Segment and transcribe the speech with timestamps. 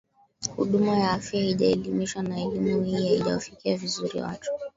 [0.55, 4.49] huduma ya afya haijaelimishwa na elimu hii haijawafikia vizuri watu